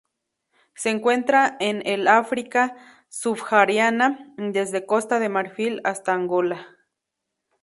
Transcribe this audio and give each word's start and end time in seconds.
Se 0.73 0.89
encuentra 0.89 1.57
en 1.59 1.83
el 1.85 2.07
África 2.07 2.75
subsahariana 3.07 4.33
desde 4.37 4.87
Costa 4.87 5.19
de 5.19 5.29
Marfil 5.29 5.79
hasta 5.83 6.13
Angola. 6.13 6.65